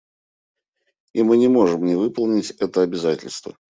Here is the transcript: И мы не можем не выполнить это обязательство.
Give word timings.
И 1.13 1.21
мы 1.21 1.37
не 1.37 1.47
можем 1.47 1.85
не 1.85 1.93
выполнить 1.93 2.49
это 2.59 2.81
обязательство. 2.81 3.55